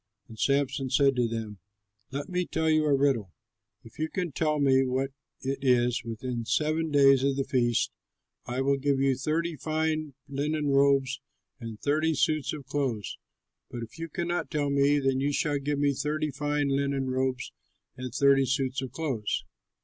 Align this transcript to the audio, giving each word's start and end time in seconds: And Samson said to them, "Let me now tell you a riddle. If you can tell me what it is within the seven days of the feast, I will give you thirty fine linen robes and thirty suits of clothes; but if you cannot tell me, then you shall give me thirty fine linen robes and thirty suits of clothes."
And 0.27 0.39
Samson 0.39 0.89
said 0.89 1.15
to 1.17 1.27
them, 1.27 1.59
"Let 2.09 2.27
me 2.27 2.39
now 2.39 2.47
tell 2.51 2.69
you 2.71 2.85
a 2.85 2.95
riddle. 2.95 3.33
If 3.83 3.99
you 3.99 4.09
can 4.09 4.31
tell 4.31 4.57
me 4.57 4.83
what 4.83 5.11
it 5.41 5.59
is 5.61 6.03
within 6.03 6.39
the 6.39 6.45
seven 6.47 6.89
days 6.89 7.21
of 7.23 7.35
the 7.35 7.43
feast, 7.43 7.91
I 8.47 8.61
will 8.61 8.77
give 8.77 8.99
you 8.99 9.15
thirty 9.15 9.55
fine 9.55 10.15
linen 10.27 10.69
robes 10.69 11.21
and 11.59 11.79
thirty 11.79 12.15
suits 12.15 12.51
of 12.51 12.65
clothes; 12.65 13.19
but 13.69 13.83
if 13.83 13.99
you 13.99 14.09
cannot 14.09 14.49
tell 14.49 14.71
me, 14.71 14.97
then 14.97 15.19
you 15.19 15.31
shall 15.31 15.59
give 15.59 15.77
me 15.77 15.93
thirty 15.93 16.31
fine 16.31 16.69
linen 16.69 17.11
robes 17.11 17.51
and 17.95 18.11
thirty 18.11 18.47
suits 18.47 18.81
of 18.81 18.91
clothes." 18.91 19.43